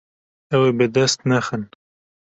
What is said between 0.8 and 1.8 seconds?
dest nexin.